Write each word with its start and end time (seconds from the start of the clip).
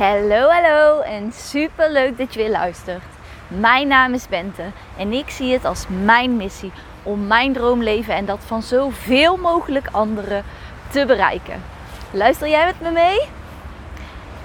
Hallo, 0.00 0.48
hallo 0.48 1.00
en 1.00 1.32
super 1.32 1.90
leuk 1.90 2.18
dat 2.18 2.34
je 2.34 2.40
weer 2.40 2.50
luistert. 2.50 3.02
Mijn 3.48 3.88
naam 3.88 4.14
is 4.14 4.28
Bente 4.28 4.62
en 4.96 5.12
ik 5.12 5.30
zie 5.30 5.52
het 5.52 5.64
als 5.64 5.84
mijn 6.04 6.36
missie 6.36 6.72
om 7.02 7.26
mijn 7.26 7.52
droomleven 7.52 8.14
en 8.14 8.24
dat 8.24 8.38
van 8.46 8.62
zoveel 8.62 9.36
mogelijk 9.36 9.88
anderen 9.90 10.44
te 10.90 11.06
bereiken. 11.06 11.62
Luister 12.10 12.48
jij 12.48 12.64
met 12.64 12.80
me 12.80 12.90
mee? 12.90 13.20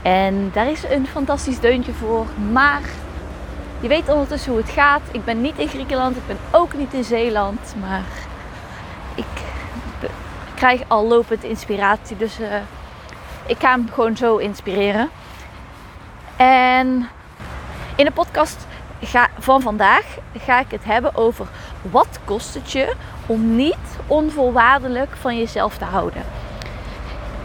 En 0.02 0.50
daar 0.54 0.72
is 0.72 0.84
een 0.84 1.08
fantastisch 1.08 1.60
deuntje 1.60 1.94
voor, 1.94 2.26
maar 2.52 2.82
je 3.80 3.88
weet 3.88 4.10
ondertussen 4.10 4.52
hoe 4.52 4.62
het 4.62 4.72
gaat. 4.72 5.02
Ik 5.12 5.26
ben 5.26 5.42
niet 5.42 5.58
in 5.58 5.68
Griekenland, 5.68 6.16
ik 6.16 6.28
ben 6.28 6.40
ook 6.52 6.74
niet 6.74 6.94
in 6.94 7.04
Zeeland, 7.04 7.76
maar 7.80 8.04
ik 9.16 9.44
krijg 10.56 10.82
al 10.88 11.08
lopend 11.08 11.44
inspiratie, 11.44 12.18
dus 12.18 12.40
uh, 12.40 12.48
ik 13.46 13.60
ga 13.60 13.72
hem 13.72 13.90
gewoon 13.94 14.18
zo 14.18 14.38
inspireren. 14.38 15.10
En 16.38 17.10
in 17.96 18.06
de 18.06 18.12
podcast 18.12 18.68
van 19.40 19.62
vandaag 19.62 20.18
ga 20.38 20.60
ik 20.60 20.72
het 20.72 20.84
hebben 20.84 21.16
over 21.16 21.48
wat 21.82 22.20
kost 22.24 22.54
het 22.54 22.72
je 22.72 22.94
om 23.26 23.56
niet 23.56 23.98
onvoorwaardelijk 24.08 25.16
van 25.20 25.38
jezelf 25.38 25.78
te 25.78 25.86
houden. 25.86 26.24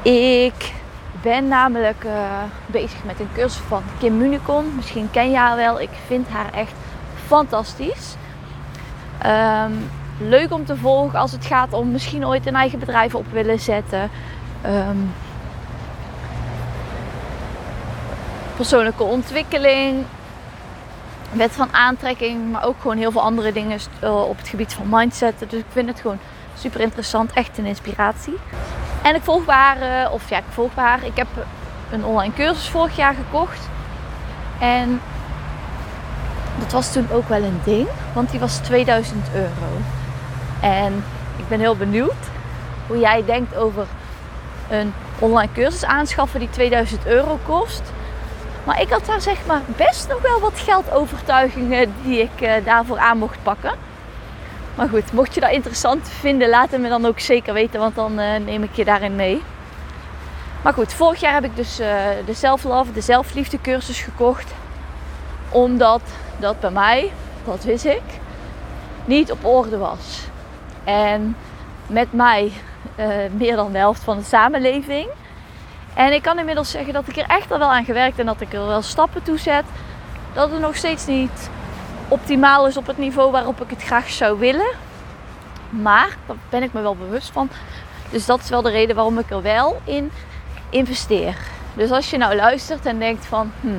Ik 0.03 0.73
ben 1.23 1.48
namelijk 1.48 2.05
uh, 2.05 2.12
bezig 2.67 3.05
met 3.05 3.21
een 3.21 3.29
cursus 3.34 3.62
van 3.69 3.83
Kim 3.98 4.19
Municon. 4.19 4.73
Misschien 4.77 5.11
ken 5.11 5.31
je 5.31 5.37
haar 5.37 5.57
wel. 5.57 5.81
Ik 5.81 5.91
vind 6.07 6.29
haar 6.29 6.53
echt 6.53 6.73
fantastisch. 7.27 8.15
Um, 9.27 9.91
leuk 10.19 10.53
om 10.53 10.65
te 10.65 10.77
volgen 10.77 11.19
als 11.19 11.33
het 11.33 11.47
gaat 11.47 11.73
om 11.73 11.91
misschien 11.91 12.27
ooit 12.27 12.47
een 12.47 12.55
eigen 12.55 12.79
bedrijf 12.79 13.15
op 13.15 13.27
willen 13.33 13.61
zetten. 13.61 14.11
Um, 14.67 15.12
persoonlijke 18.60 19.02
ontwikkeling, 19.02 20.05
wet 21.32 21.52
van 21.52 21.69
aantrekking, 21.74 22.50
maar 22.53 22.64
ook 22.64 22.80
gewoon 22.80 22.97
heel 22.97 23.11
veel 23.11 23.20
andere 23.20 23.52
dingen 23.52 23.78
eh, 24.00 24.28
op 24.28 24.39
het 24.39 24.48
gebied 24.48 24.72
van 24.72 24.86
mindset. 24.91 25.34
Dus 25.39 25.61
ik 25.61 25.64
vind 25.69 25.89
het 25.89 26.00
gewoon 26.00 26.19
super 26.58 26.80
interessant, 26.80 27.33
echt 27.33 27.58
een 27.58 27.64
inspiratie. 27.64 28.34
En 29.02 29.14
ik 29.14 29.22
volg 29.22 29.47
haar, 29.47 30.11
of 30.11 30.30
ja, 30.30 30.39
ik 30.39 30.44
volg 30.48 30.75
haar. 30.75 31.05
Ik 31.05 31.17
heb 31.17 31.27
een 31.91 32.05
online 32.05 32.34
cursus 32.34 32.69
vorig 32.69 32.97
jaar 32.97 33.14
gekocht. 33.14 33.69
En 34.58 35.00
dat 36.58 36.72
was 36.72 36.92
toen 36.92 37.06
ook 37.12 37.28
wel 37.28 37.42
een 37.42 37.61
ding, 37.64 37.89
want 38.12 38.30
die 38.30 38.41
was 38.41 38.56
2000 38.56 39.27
euro. 39.34 39.70
En 40.61 41.05
ik 41.36 41.48
ben 41.48 41.61
heel 41.61 41.77
benieuwd 41.77 42.22
hoe 42.86 42.98
jij 42.98 43.24
denkt 43.24 43.56
over 43.56 43.86
een 44.70 44.92
online 45.19 45.52
cursus 45.52 45.84
aanschaffen 45.84 46.41
die 46.41 46.50
2000 46.50 47.06
euro 47.06 47.39
kost. 47.47 47.83
Maar 48.64 48.80
ik 48.80 48.91
had 48.91 49.06
daar 49.06 49.20
zeg 49.20 49.47
maar 49.47 49.62
best 49.77 50.08
nog 50.08 50.22
wel 50.22 50.41
wat 50.41 50.58
geldovertuigingen 50.58 51.94
die 52.03 52.20
ik 52.20 52.41
uh, 52.41 52.53
daarvoor 52.64 52.98
aan 52.98 53.19
mocht 53.19 53.42
pakken. 53.42 53.75
Maar 54.75 54.89
goed, 54.89 55.12
mocht 55.12 55.34
je 55.34 55.41
dat 55.41 55.50
interessant 55.50 56.08
vinden, 56.08 56.48
laat 56.48 56.70
het 56.70 56.80
me 56.80 56.89
dan 56.89 57.06
ook 57.06 57.20
zeker 57.20 57.52
weten, 57.52 57.80
want 57.80 57.94
dan 57.94 58.20
uh, 58.20 58.36
neem 58.36 58.62
ik 58.62 58.75
je 58.75 58.84
daarin 58.84 59.17
mee. 59.17 59.42
Maar 60.62 60.72
goed, 60.72 60.92
vorig 60.92 61.20
jaar 61.20 61.34
heb 61.34 61.44
ik 61.44 61.56
dus 61.56 61.80
uh, 61.80 61.86
de 62.27 62.34
self-love, 62.34 62.92
de 62.92 63.00
zelfliefde 63.00 63.61
cursus 63.61 64.00
gekocht. 64.00 64.52
Omdat 65.48 66.02
dat 66.39 66.61
bij 66.61 66.70
mij, 66.70 67.12
dat 67.45 67.64
wist 67.64 67.84
ik, 67.84 68.02
niet 69.05 69.33
op 69.33 69.45
orde 69.45 69.78
was. 69.78 70.20
En 70.84 71.36
met 71.86 72.12
mij 72.12 72.52
meer 73.33 73.56
dan 73.56 73.72
de 73.72 73.78
helft 73.78 74.05
van 74.05 74.17
de 74.17 74.24
samenleving 74.24 75.08
en 75.94 76.12
ik 76.12 76.22
kan 76.22 76.38
inmiddels 76.38 76.70
zeggen 76.70 76.92
dat 76.92 77.08
ik 77.08 77.16
er 77.16 77.27
echt 77.28 77.52
al 77.52 77.58
wel 77.58 77.72
aan 77.72 77.84
gewerkt 77.84 78.19
en 78.19 78.27
dat 78.27 78.41
ik 78.41 78.52
er 78.52 78.66
wel 78.66 78.83
stappen 78.83 79.22
toe 79.22 79.38
zet. 79.38 79.64
Dat 80.33 80.50
het 80.50 80.60
nog 80.60 80.77
steeds 80.77 81.06
niet 81.06 81.50
optimaal 82.08 82.66
is 82.66 82.77
op 82.77 82.86
het 82.86 82.98
niveau 82.98 83.30
waarop 83.30 83.60
ik 83.60 83.70
het 83.70 83.83
graag 83.83 84.11
zou 84.11 84.38
willen. 84.38 84.70
Maar 85.70 86.17
daar 86.27 86.36
ben 86.48 86.62
ik 86.62 86.73
me 86.73 86.80
wel 86.80 86.96
bewust 86.96 87.30
van. 87.30 87.50
Dus 88.11 88.27
dat 88.27 88.40
is 88.40 88.48
wel 88.48 88.62
de 88.62 88.70
reden 88.70 88.95
waarom 88.95 89.18
ik 89.18 89.30
er 89.30 89.42
wel 89.42 89.80
in 89.84 90.11
investeer. 90.70 91.36
Dus 91.74 91.90
als 91.90 92.11
je 92.11 92.17
nou 92.17 92.34
luistert 92.34 92.86
en 92.86 92.98
denkt 92.98 93.27
van, 93.27 93.52
hm, 93.61 93.79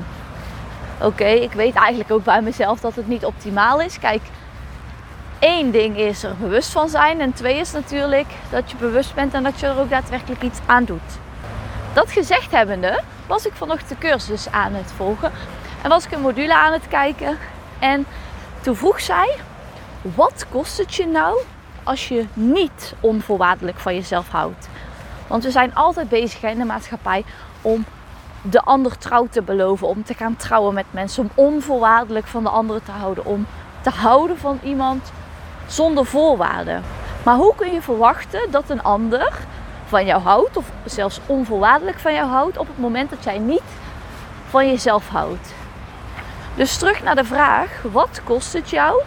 oké, 1.06 1.26
ik 1.26 1.52
weet 1.52 1.76
eigenlijk 1.76 2.12
ook 2.12 2.24
bij 2.24 2.42
mezelf 2.42 2.80
dat 2.80 2.96
het 2.96 3.08
niet 3.08 3.26
optimaal 3.26 3.82
is. 3.82 4.00
Kijk, 4.00 4.22
één 5.40 5.72
ding 5.72 5.98
is 5.98 6.24
er 6.24 6.36
bewust 6.40 6.70
van 6.70 6.90
zijn. 6.90 7.22
En 7.22 7.34
twee 7.34 7.58
is 7.58 7.72
natuurlijk 7.72 8.28
dat 8.50 8.72
je 8.72 8.78
bewust 8.78 9.14
bent 9.14 9.34
en 9.34 9.44
dat 9.44 9.60
je 9.60 9.68
er 9.68 9.80
ook 9.80 9.90
daadwerkelijk 9.90 10.42
iets 10.42 10.60
aan 10.66 10.84
doet. 10.84 11.20
Dat 11.94 12.12
gezegd 12.12 12.52
hebbende 12.52 13.02
was 13.28 13.46
ik 13.46 13.54
vanochtend 13.54 13.90
de 13.90 13.98
cursus 13.98 14.52
aan 14.52 14.74
het 14.74 14.92
volgen. 14.96 15.32
En 15.82 15.90
was 15.90 16.06
ik 16.06 16.12
een 16.12 16.22
module 16.22 16.56
aan 16.56 16.74
het 16.74 16.88
kijken. 16.88 17.38
En 17.80 18.06
toen 18.62 18.76
vroeg 18.76 19.02
zij, 19.02 19.36
wat 20.02 20.46
kost 20.50 20.78
het 20.78 20.96
je 20.96 21.08
nou 21.08 21.40
als 21.84 22.08
je 22.08 22.26
niet 22.34 22.94
onvoorwaardelijk 23.00 23.80
van 23.80 23.96
jezelf 23.96 24.30
houdt? 24.30 24.68
Want 25.28 25.44
we 25.44 25.52
zijn 25.52 25.76
altijd 25.76 26.10
bezig 26.10 26.44
in 26.44 26.58
de 26.58 26.66
maatschappij 26.66 27.24
om 27.62 27.86
de 28.42 28.62
ander 28.62 28.98
trouw 28.98 29.28
te 29.30 29.42
beloven. 29.42 29.88
Om 29.88 30.04
te 30.04 30.14
gaan 30.14 30.36
trouwen 30.36 30.74
met 30.74 30.86
mensen. 30.90 31.24
Om 31.24 31.46
onvoorwaardelijk 31.46 32.28
van 32.28 32.44
de 32.44 32.50
anderen 32.50 32.84
te 32.84 32.92
houden. 32.92 33.26
Om 33.26 33.48
te 33.82 33.90
houden 33.90 34.38
van 34.38 34.60
iemand 34.64 35.12
zonder 35.68 36.06
voorwaarden. 36.06 36.84
Maar 37.24 37.36
hoe 37.36 37.56
kun 37.56 37.74
je 37.74 37.82
verwachten 37.82 38.52
dat 38.52 38.70
een 38.70 38.84
ander 38.84 39.34
van 39.92 40.06
jou 40.06 40.22
houdt, 40.22 40.58
of 40.58 40.66
zelfs 40.86 41.20
onvoorwaardelijk 41.26 42.00
van 42.00 42.14
jou 42.14 42.30
houdt, 42.30 42.58
op 42.58 42.68
het 42.68 42.78
moment 42.78 43.10
dat 43.10 43.24
jij 43.24 43.40
niet 43.40 43.70
van 44.50 44.68
jezelf 44.68 45.08
houdt. 45.08 45.54
Dus 46.56 46.78
terug 46.78 47.04
naar 47.04 47.16
de 47.16 47.24
vraag: 47.24 47.82
wat 47.92 48.22
kost 48.24 48.54
het 48.54 48.70
jou 48.70 49.02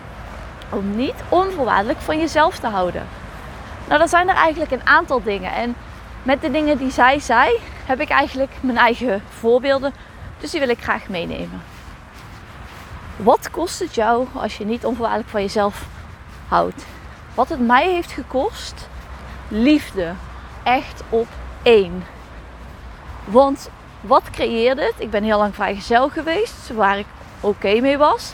om 0.69 0.97
niet 0.97 1.15
onvoorwaardelijk 1.29 1.99
van 2.01 2.19
jezelf 2.19 2.59
te 2.59 2.67
houden? 2.67 3.07
Nou, 3.87 3.99
dan 3.99 4.09
zijn 4.09 4.29
er 4.29 4.35
eigenlijk 4.35 4.71
een 4.71 4.87
aantal 4.87 5.23
dingen. 5.23 5.53
En 5.53 5.77
met 6.23 6.41
de 6.41 6.51
dingen 6.51 6.79
die 6.79 6.91
zij 6.91 7.19
zei, 7.19 7.61
heb 7.87 8.01
ik 8.01 8.09
eigenlijk 8.09 8.53
mijn 8.61 8.79
eigen 8.79 9.23
voorbeelden. 9.29 9.93
Dus 10.39 10.51
die 10.51 10.61
wil 10.61 10.69
ik 10.69 10.83
graag 10.83 11.09
meenemen. 11.09 11.63
Wat 13.17 13.51
kost 13.51 13.79
het 13.79 13.95
jou 13.95 14.27
als 14.35 14.57
je 14.57 14.65
niet 14.65 14.85
onvoorwaardelijk 14.85 15.31
van 15.31 15.41
jezelf 15.41 15.87
houdt? 16.49 16.85
Wat 17.35 17.49
het 17.49 17.61
mij 17.61 17.91
heeft 17.91 18.13
gekost? 18.13 18.89
Liefde, 19.49 20.13
echt 20.65 21.03
op 21.09 21.27
één. 21.63 22.05
Want 23.25 23.71
wat 24.01 24.23
creëerde 24.31 24.83
het? 24.83 24.95
Ik 24.99 25.11
ben 25.11 25.23
heel 25.23 25.39
lang 25.39 25.55
vrijgezel 25.55 26.09
geweest, 26.09 26.71
waar 26.75 26.99
ik 26.99 27.07
oké 27.41 27.81
mee 27.81 27.99
was. 27.99 28.33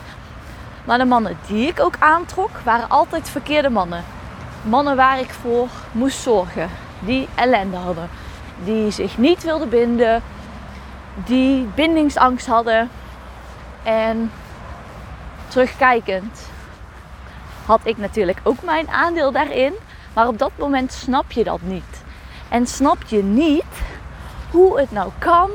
Maar 0.84 0.98
de 0.98 1.04
mannen 1.04 1.38
die 1.46 1.68
ik 1.68 1.80
ook 1.80 1.94
aantrok, 1.98 2.50
waren 2.64 2.88
altijd 2.88 3.28
verkeerde 3.28 3.70
mannen. 3.70 4.04
Mannen 4.62 4.96
waar 4.96 5.20
ik 5.20 5.30
voor 5.30 5.68
moest 5.92 6.20
zorgen. 6.20 6.68
Die 6.98 7.28
ellende 7.34 7.76
hadden. 7.76 8.08
Die 8.64 8.90
zich 8.90 9.18
niet 9.18 9.42
wilden 9.42 9.68
binden. 9.68 10.22
Die 11.14 11.68
bindingsangst 11.74 12.46
hadden. 12.46 12.90
En 13.82 14.32
terugkijkend 15.48 16.48
had 17.66 17.80
ik 17.82 17.96
natuurlijk 17.96 18.40
ook 18.42 18.62
mijn 18.62 18.88
aandeel 18.88 19.32
daarin. 19.32 19.72
Maar 20.14 20.28
op 20.28 20.38
dat 20.38 20.52
moment 20.56 20.92
snap 20.92 21.32
je 21.32 21.44
dat 21.44 21.60
niet. 21.62 22.02
En 22.50 22.66
snap 22.66 22.98
je 23.06 23.22
niet 23.22 23.64
hoe 24.50 24.80
het 24.80 24.90
nou 24.90 25.10
kan 25.18 25.50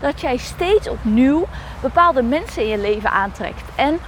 dat 0.00 0.20
jij 0.20 0.36
steeds 0.36 0.88
opnieuw 0.88 1.46
bepaalde 1.80 2.22
mensen 2.22 2.62
in 2.62 2.68
je 2.68 2.78
leven 2.78 3.10
aantrekt. 3.10 3.62
En 3.74 3.98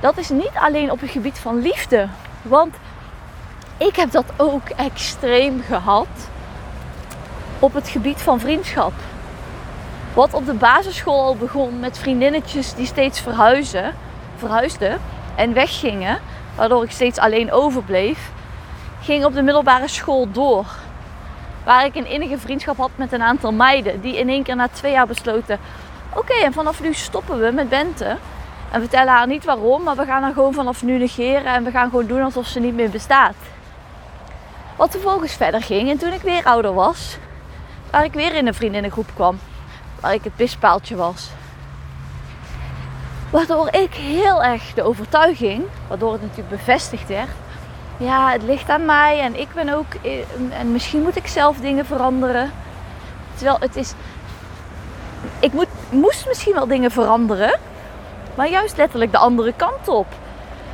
dat 0.00 0.18
is 0.18 0.28
niet 0.28 0.52
alleen 0.54 0.90
op 0.90 1.00
het 1.00 1.10
gebied 1.10 1.38
van 1.38 1.60
liefde. 1.60 2.08
Want 2.42 2.74
ik 3.76 3.96
heb 3.96 4.10
dat 4.10 4.24
ook 4.36 4.68
extreem 4.68 5.62
gehad 5.62 6.06
op 7.58 7.74
het 7.74 7.88
gebied 7.88 8.20
van 8.20 8.40
vriendschap. 8.40 8.92
Wat 10.14 10.34
op 10.34 10.46
de 10.46 10.54
basisschool 10.54 11.22
al 11.22 11.36
begon 11.36 11.80
met 11.80 11.98
vriendinnetjes 11.98 12.74
die 12.74 12.86
steeds 12.86 13.20
verhuizen, 13.20 13.94
verhuisden 14.36 15.00
en 15.34 15.52
weggingen, 15.52 16.18
waardoor 16.54 16.84
ik 16.84 16.90
steeds 16.90 17.18
alleen 17.18 17.52
overbleef, 17.52 18.30
ging 19.02 19.24
op 19.24 19.34
de 19.34 19.42
middelbare 19.42 19.88
school 19.88 20.30
door. 20.32 20.66
Waar 21.68 21.84
ik 21.84 21.94
een 21.94 22.06
innige 22.06 22.38
vriendschap 22.38 22.76
had 22.76 22.90
met 22.94 23.12
een 23.12 23.22
aantal 23.22 23.52
meiden. 23.52 24.00
Die 24.00 24.16
in 24.16 24.28
één 24.28 24.42
keer 24.42 24.56
na 24.56 24.68
twee 24.68 24.92
jaar 24.92 25.06
besloten: 25.06 25.58
oké, 26.14 26.32
en 26.32 26.52
vanaf 26.52 26.80
nu 26.80 26.94
stoppen 26.94 27.38
we 27.38 27.50
met 27.52 27.68
Bente. 27.68 28.16
En 28.70 28.80
vertellen 28.80 29.12
haar 29.12 29.26
niet 29.26 29.44
waarom, 29.44 29.82
maar 29.82 29.96
we 29.96 30.04
gaan 30.04 30.22
haar 30.22 30.32
gewoon 30.32 30.54
vanaf 30.54 30.82
nu 30.82 30.98
negeren. 30.98 31.44
En 31.44 31.64
we 31.64 31.70
gaan 31.70 31.90
gewoon 31.90 32.06
doen 32.06 32.22
alsof 32.22 32.46
ze 32.46 32.60
niet 32.60 32.74
meer 32.74 32.90
bestaat. 32.90 33.34
Wat 34.76 34.90
vervolgens 34.90 35.32
verder 35.32 35.62
ging. 35.62 35.90
En 35.90 35.98
toen 35.98 36.12
ik 36.12 36.20
weer 36.20 36.44
ouder 36.44 36.74
was, 36.74 37.16
waar 37.90 38.04
ik 38.04 38.12
weer 38.12 38.34
in 38.34 38.46
een 38.46 38.54
vriendinnengroep 38.54 39.08
kwam. 39.14 39.38
Waar 40.00 40.14
ik 40.14 40.24
het 40.24 40.36
bispaaltje 40.36 40.96
was. 40.96 41.30
Waardoor 43.30 43.74
ik 43.74 43.94
heel 43.94 44.42
erg 44.42 44.74
de 44.74 44.82
overtuiging, 44.82 45.64
waardoor 45.88 46.12
het 46.12 46.22
natuurlijk 46.22 46.48
bevestigd 46.48 47.08
werd, 47.08 47.30
ja, 47.98 48.30
het 48.30 48.42
ligt 48.42 48.70
aan 48.70 48.84
mij 48.84 49.20
en 49.20 49.40
ik 49.40 49.48
ben 49.54 49.68
ook. 49.68 49.94
En 50.50 50.72
misschien 50.72 51.02
moet 51.02 51.16
ik 51.16 51.26
zelf 51.26 51.56
dingen 51.56 51.86
veranderen. 51.86 52.52
Terwijl 53.34 53.56
het 53.60 53.76
is. 53.76 53.92
Ik 55.40 55.52
moet 55.52 55.68
moest 55.90 56.26
misschien 56.26 56.54
wel 56.54 56.66
dingen 56.66 56.90
veranderen, 56.90 57.58
maar 58.34 58.48
juist 58.48 58.76
letterlijk 58.76 59.10
de 59.10 59.18
andere 59.18 59.52
kant 59.56 59.88
op. 59.88 60.06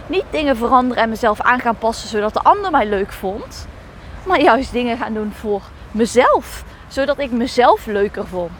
Niet 0.06 0.24
dingen 0.30 0.56
veranderen 0.56 1.02
en 1.02 1.08
mezelf 1.08 1.40
aan 1.40 1.60
gaan 1.60 1.78
passen 1.78 2.08
zodat 2.08 2.32
de 2.32 2.42
ander 2.42 2.70
mij 2.70 2.86
leuk 2.86 3.12
vond, 3.12 3.66
maar 4.26 4.40
juist 4.40 4.72
dingen 4.72 4.96
gaan 4.96 5.14
doen 5.14 5.32
voor 5.32 5.62
mezelf, 5.90 6.64
zodat 6.88 7.18
ik 7.18 7.30
mezelf 7.30 7.86
leuker 7.86 8.26
vond. 8.26 8.52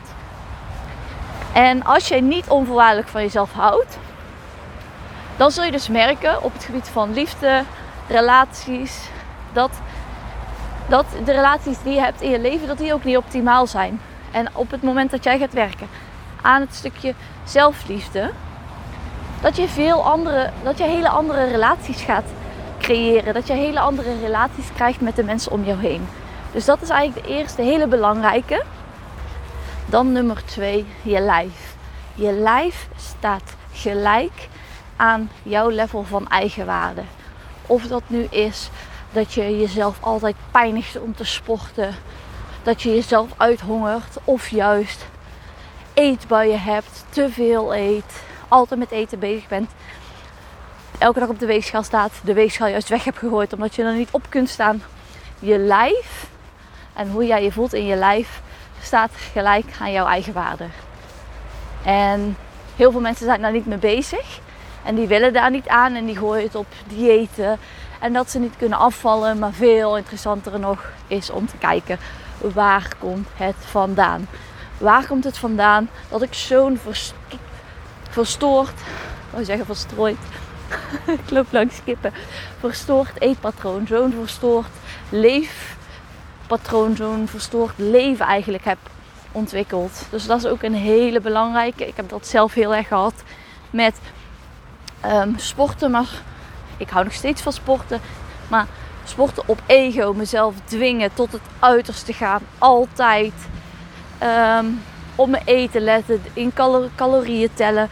En 1.52 1.84
als 1.84 2.08
jij 2.08 2.20
niet 2.20 2.48
onvoorwaardelijk 2.48 3.08
van 3.08 3.22
jezelf 3.22 3.52
houdt, 3.52 3.98
dan 5.36 5.50
zul 5.50 5.64
je 5.64 5.70
dus 5.70 5.88
merken 5.88 6.42
op 6.42 6.52
het 6.52 6.64
gebied 6.64 6.88
van 6.88 7.12
liefde, 7.12 7.62
relaties, 8.08 9.08
dat, 9.52 9.70
dat 10.88 11.06
de 11.24 11.32
relaties 11.32 11.82
die 11.82 11.94
je 11.94 12.00
hebt 12.00 12.20
in 12.20 12.30
je 12.30 12.40
leven, 12.40 12.66
dat 12.66 12.78
die 12.78 12.94
ook 12.94 13.04
niet 13.04 13.16
optimaal 13.16 13.66
zijn. 13.66 14.00
En 14.30 14.48
op 14.52 14.70
het 14.70 14.82
moment 14.82 15.10
dat 15.10 15.24
jij 15.24 15.38
gaat 15.38 15.52
werken 15.52 15.88
aan 16.42 16.60
het 16.60 16.74
stukje 16.74 17.14
zelfliefde, 17.44 18.30
dat 19.40 19.56
je 19.56 19.68
veel 19.68 20.04
andere, 20.04 20.50
dat 20.62 20.78
je 20.78 20.84
hele 20.84 21.08
andere 21.08 21.44
relaties 21.44 22.02
gaat 22.02 22.24
creëren. 22.84 23.34
Dat 23.34 23.46
je 23.46 23.52
hele 23.52 23.80
andere 23.80 24.20
relaties 24.20 24.72
krijgt 24.74 25.00
met 25.00 25.16
de 25.16 25.24
mensen 25.24 25.52
om 25.52 25.64
jou 25.64 25.78
heen. 25.78 26.08
Dus 26.52 26.64
dat 26.64 26.82
is 26.82 26.88
eigenlijk 26.88 27.26
de 27.26 27.32
eerste 27.34 27.62
hele 27.62 27.86
belangrijke. 27.86 28.62
Dan 29.86 30.12
nummer 30.12 30.44
twee, 30.44 30.86
je 31.02 31.20
lijf. 31.20 31.74
Je 32.14 32.32
lijf 32.32 32.88
staat 32.96 33.54
gelijk 33.72 34.48
aan 34.96 35.30
jouw 35.42 35.68
level 35.68 36.02
van 36.02 36.28
eigenwaarde. 36.28 37.02
Of 37.66 37.82
dat 37.82 38.02
nu 38.06 38.22
is 38.22 38.70
dat 39.12 39.32
je 39.32 39.58
jezelf 39.58 39.96
altijd 40.00 40.36
pijnigt 40.50 41.00
om 41.00 41.14
te 41.14 41.24
sporten. 41.24 41.94
Dat 42.62 42.82
je 42.82 42.94
jezelf 42.94 43.30
uithongert. 43.36 44.16
Of 44.24 44.48
juist 44.48 45.06
eetbuien 45.94 46.60
hebt, 46.60 47.04
te 47.08 47.30
veel 47.30 47.74
eet, 47.74 48.22
altijd 48.48 48.80
met 48.80 48.90
eten 48.90 49.18
bezig 49.18 49.48
bent. 49.48 49.70
Elke 50.98 51.20
dag 51.20 51.28
op 51.28 51.38
de 51.38 51.46
weegschaal 51.46 51.82
staat, 51.82 52.12
de 52.24 52.34
weegschaal 52.34 52.68
juist 52.68 52.88
weg 52.88 53.04
hebt 53.04 53.18
gegooid 53.18 53.52
omdat 53.52 53.74
je 53.74 53.82
er 53.82 53.94
niet 53.94 54.08
op 54.10 54.26
kunt 54.28 54.48
staan. 54.48 54.82
Je 55.38 55.58
lijf 55.58 56.26
en 56.92 57.10
hoe 57.10 57.26
jij 57.26 57.42
je 57.42 57.52
voelt 57.52 57.72
in 57.72 57.86
je 57.86 57.96
lijf 57.96 58.40
staat 58.82 59.10
gelijk 59.32 59.66
aan 59.80 59.92
jouw 59.92 60.06
eigen 60.06 60.32
waarde. 60.32 60.66
En 61.84 62.36
heel 62.76 62.90
veel 62.90 63.00
mensen 63.00 63.26
zijn 63.26 63.40
daar 63.40 63.52
niet 63.52 63.66
mee 63.66 63.78
bezig. 63.78 64.40
En 64.84 64.94
die 64.94 65.06
willen 65.06 65.32
daar 65.32 65.50
niet 65.50 65.68
aan 65.68 65.94
en 65.94 66.04
die 66.04 66.16
gooien 66.16 66.44
het 66.44 66.54
op 66.54 66.66
diëten. 66.86 67.58
En 68.00 68.12
dat 68.12 68.30
ze 68.30 68.38
niet 68.38 68.56
kunnen 68.56 68.78
afvallen. 68.78 69.38
Maar 69.38 69.52
veel 69.52 69.96
interessanter 69.96 70.60
nog 70.60 70.90
is 71.06 71.30
om 71.30 71.46
te 71.46 71.56
kijken 71.56 71.98
waar 72.52 72.88
komt 72.98 73.28
het 73.36 73.56
vandaan. 73.58 74.28
Waar 74.78 75.06
komt 75.06 75.24
het 75.24 75.38
vandaan 75.38 75.88
dat 76.08 76.22
ik 76.22 76.34
zo'n 76.34 76.80
verstoord, 78.10 78.70
ik 78.70 79.30
wou 79.30 79.44
zeggen 79.44 79.66
verstrooid, 79.66 80.18
ik 81.24 81.30
loop 81.30 81.46
langs 81.50 81.80
kippen, 81.84 82.12
verstoord 82.58 83.20
eetpatroon, 83.20 83.86
zo'n 83.86 84.12
verstoord 84.12 84.66
leefpatroon, 85.08 86.96
zo'n 86.96 87.28
verstoord 87.28 87.72
leven 87.76 88.26
eigenlijk 88.26 88.64
heb 88.64 88.78
ontwikkeld. 89.32 90.06
Dus 90.10 90.26
dat 90.26 90.38
is 90.38 90.46
ook 90.46 90.62
een 90.62 90.74
hele 90.74 91.20
belangrijke. 91.20 91.86
Ik 91.86 91.96
heb 91.96 92.08
dat 92.08 92.26
zelf 92.26 92.54
heel 92.54 92.74
erg 92.74 92.88
gehad 92.88 93.14
met 93.70 93.94
um, 95.06 95.38
sporten, 95.38 95.90
maar 95.90 96.08
ik 96.76 96.90
hou 96.90 97.04
nog 97.04 97.12
steeds 97.12 97.42
van 97.42 97.52
sporten. 97.52 98.00
Maar 98.48 98.66
sporten 99.04 99.42
op 99.46 99.62
ego, 99.66 100.12
mezelf 100.12 100.54
dwingen 100.64 101.14
tot 101.14 101.32
het 101.32 101.42
uiterste 101.58 102.12
gaan, 102.12 102.42
altijd. 102.58 103.32
Um, 104.22 104.82
op 105.16 105.28
mijn 105.28 105.42
eten 105.44 105.80
letten, 105.80 106.22
in 106.32 106.52
calorieën 106.96 107.54
tellen, 107.54 107.88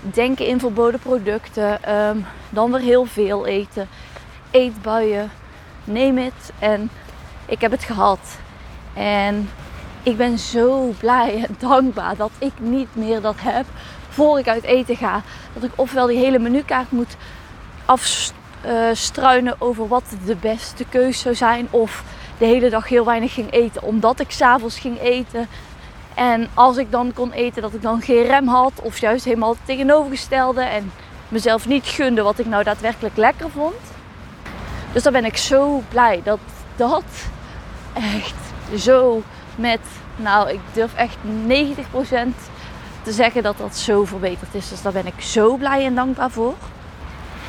denken 0.00 0.46
in 0.46 0.60
verboden 0.60 1.00
producten, 1.00 1.94
um, 1.94 2.26
dan 2.50 2.72
weer 2.72 2.80
heel 2.80 3.04
veel 3.04 3.46
eten, 3.46 3.88
eetbuien, 4.50 5.30
neem 5.84 6.18
het. 6.18 6.52
En 6.58 6.90
ik 7.46 7.60
heb 7.60 7.70
het 7.70 7.84
gehad. 7.84 8.38
En 8.94 9.50
ik 10.02 10.16
ben 10.16 10.38
zo 10.38 10.94
blij 10.98 11.44
en 11.48 11.56
dankbaar 11.58 12.16
dat 12.16 12.30
ik 12.38 12.52
niet 12.58 12.88
meer 12.92 13.20
dat 13.20 13.36
heb 13.38 13.66
voor 14.16 14.38
ik 14.38 14.48
uit 14.48 14.64
eten 14.64 14.96
ga. 14.96 15.22
Dat 15.52 15.62
ik 15.62 15.70
ofwel 15.74 16.06
die 16.06 16.18
hele 16.18 16.38
menukaart 16.38 16.90
moet 16.90 17.16
afstruinen 17.84 19.56
over 19.58 19.88
wat 19.88 20.04
de 20.24 20.36
beste 20.36 20.84
keuze 20.84 21.18
zou 21.18 21.34
zijn. 21.34 21.68
Of 21.70 22.04
de 22.38 22.44
hele 22.44 22.70
dag 22.70 22.88
heel 22.88 23.04
weinig 23.04 23.32
ging 23.34 23.52
eten. 23.52 23.82
Omdat 23.82 24.20
ik 24.20 24.30
s'avonds 24.30 24.78
ging 24.78 25.00
eten. 25.00 25.48
En 26.14 26.48
als 26.54 26.76
ik 26.76 26.90
dan 26.90 27.12
kon 27.12 27.32
eten, 27.32 27.62
dat 27.62 27.74
ik 27.74 27.82
dan 27.82 28.02
geen 28.02 28.26
rem 28.26 28.48
had. 28.48 28.72
Of 28.82 28.98
juist 28.98 29.24
helemaal 29.24 29.50
het 29.50 29.58
tegenovergestelde. 29.64 30.62
En 30.62 30.92
mezelf 31.28 31.66
niet 31.66 31.86
gunde 31.86 32.22
wat 32.22 32.38
ik 32.38 32.46
nou 32.46 32.64
daadwerkelijk 32.64 33.16
lekker 33.16 33.50
vond. 33.50 33.74
Dus 34.92 35.02
dan 35.02 35.12
ben 35.12 35.24
ik 35.24 35.36
zo 35.36 35.82
blij 35.88 36.20
dat 36.24 36.38
dat 36.76 37.04
echt 37.92 38.34
zo 38.82 39.22
met, 39.56 39.80
nou 40.16 40.50
ik 40.50 40.60
durf 40.72 40.94
echt 40.94 41.16
90% 41.48 42.34
te 43.06 43.12
zeggen 43.12 43.42
dat 43.42 43.58
dat 43.58 43.76
zo 43.76 44.04
verbeterd 44.04 44.54
is. 44.54 44.68
Dus 44.68 44.82
daar 44.82 44.92
ben 44.92 45.06
ik 45.06 45.20
zo 45.20 45.56
blij 45.56 45.84
en 45.84 45.94
dankbaar 45.94 46.30
voor. 46.30 46.54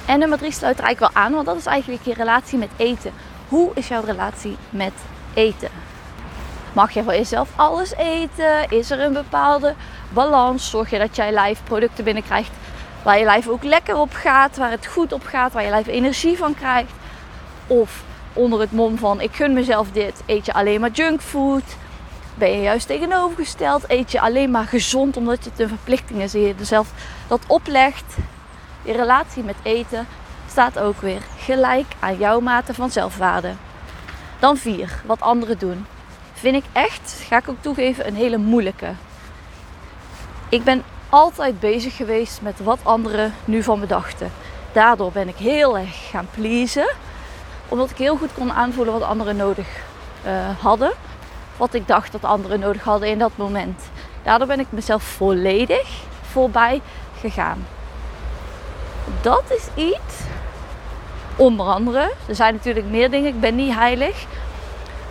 En 0.06 0.19
nummer 0.19 0.38
drie 0.38 0.51
sluit 0.51 0.77
er 0.77 0.83
eigenlijk 0.83 1.13
wel 1.13 1.24
aan, 1.24 1.33
want 1.33 1.45
dat 1.45 1.56
is 1.56 1.65
eigenlijk 1.65 2.04
je 2.04 2.13
relatie 2.13 2.57
met 2.57 2.69
eten. 2.75 3.13
Hoe 3.48 3.71
is 3.74 3.88
jouw 3.88 4.04
relatie 4.04 4.57
met 4.69 4.94
eten? 5.33 5.69
Mag 6.74 6.92
je 6.92 7.04
voor 7.04 7.13
jezelf 7.13 7.50
alles 7.56 7.94
eten? 7.95 8.69
Is 8.69 8.92
er 8.92 9.00
een 9.00 9.13
bepaalde 9.13 9.74
balans? 10.09 10.69
Zorg 10.69 10.89
je 10.89 10.98
dat 10.98 11.15
jij 11.15 11.31
lijf 11.31 11.59
producten 11.63 12.04
binnenkrijgt 12.04 12.51
waar 13.04 13.19
je 13.19 13.25
lijf 13.25 13.48
ook 13.48 13.63
lekker 13.63 13.98
op 13.98 14.13
gaat, 14.13 14.57
waar 14.57 14.71
het 14.71 14.86
goed 14.86 15.13
op 15.13 15.25
gaat, 15.25 15.54
waar 15.54 15.63
je 15.63 15.69
lijf 15.69 15.88
energie 15.88 16.38
van 16.38 16.56
krijgt? 16.56 16.92
Of 17.68 18.04
onder 18.33 18.59
het 18.59 18.71
mom 18.71 18.98
van 18.98 19.21
ik 19.21 19.36
gun 19.36 19.54
mezelf 19.54 19.92
dit, 19.92 20.21
eet 20.25 20.45
je 20.45 20.54
alleen 20.54 20.80
maar 20.80 20.92
junkfood? 20.92 21.63
Ben 22.38 22.51
je 22.51 22.62
juist 22.62 22.88
tegenovergesteld? 22.88 23.84
Eet 23.88 24.12
je 24.12 24.22
alleen 24.22 24.51
maar 24.51 24.66
gezond 24.66 25.18
omdat 25.18 25.44
je 25.44 25.50
het 25.50 25.60
een 25.60 25.68
verplichting 25.68 26.22
is 26.22 26.34
en 26.34 26.39
je 26.39 26.54
jezelf 26.57 26.92
dat 27.28 27.42
oplegt? 27.48 28.16
Je 28.84 28.92
relatie 28.92 29.44
met 29.44 29.56
eten 29.63 30.07
staat 30.50 30.80
ook 30.80 31.01
weer 31.01 31.22
gelijk 31.38 31.86
aan 32.00 32.18
jouw 32.18 32.39
mate 32.39 32.74
van 32.74 32.92
zelfwaarde. 32.92 33.54
Dan 34.39 34.57
vier, 34.57 35.01
wat 35.06 35.22
anderen 35.22 35.57
doen. 35.57 35.86
Vind 36.34 36.56
ik 36.56 36.63
echt, 36.72 37.24
ga 37.28 37.38
ik 37.38 37.50
ook 37.50 37.62
toegeven, 37.62 38.07
een 38.07 38.16
hele 38.16 38.38
moeilijke. 38.38 38.92
Ik 40.50 40.63
ben 40.63 40.83
altijd 41.10 41.60
bezig 41.60 41.95
geweest 41.95 42.42
met 42.42 42.60
wat 42.60 42.80
anderen 42.83 43.33
nu 43.45 43.64
van 43.64 43.80
me 43.80 43.85
dachten. 43.85 44.31
Daardoor 44.71 45.12
ben 45.12 45.28
ik 45.28 45.38
heel 45.38 45.78
erg 45.78 46.09
gaan 46.09 46.28
pleasen. 46.35 46.94
Omdat 47.68 47.90
ik 47.90 47.97
heel 47.97 48.18
goed 48.18 48.33
kon 48.33 48.54
aanvoelen 48.54 48.94
wat 48.94 49.04
anderen 49.04 49.35
nodig 49.35 49.68
uh, 50.26 50.50
hadden 50.59 50.92
wat 51.57 51.73
ik 51.73 51.87
dacht 51.87 52.11
dat 52.11 52.23
anderen 52.23 52.59
nodig 52.59 52.83
hadden 52.83 53.09
in 53.09 53.19
dat 53.19 53.31
moment. 53.35 53.90
Daardoor 54.23 54.47
ben 54.47 54.59
ik 54.59 54.68
mezelf 54.69 55.04
volledig 55.04 55.87
voorbij 56.21 56.81
gegaan. 57.19 57.68
Dat 59.21 59.44
is 59.47 59.83
iets, 59.83 60.16
onder 61.35 61.66
andere, 61.66 62.11
er 62.28 62.35
zijn 62.35 62.54
natuurlijk 62.54 62.85
meer 62.85 63.11
dingen, 63.11 63.28
ik 63.28 63.40
ben 63.40 63.56
niet 63.56 63.73
heilig. 63.73 64.26